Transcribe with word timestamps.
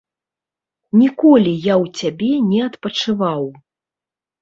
Ніколі 1.01 1.53
я 1.67 1.75
ў 1.83 1.95
цябе 2.01 2.33
не 2.49 2.59
адпачываў. 2.71 3.43